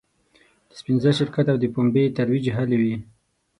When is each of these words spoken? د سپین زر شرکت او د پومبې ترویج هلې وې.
د 0.69 0.71
سپین 0.79 0.97
زر 1.03 1.13
شرکت 1.19 1.45
او 1.51 1.57
د 1.61 1.65
پومبې 1.73 2.13
ترویج 2.17 2.45
هلې 2.57 2.77
وې. 2.81 2.95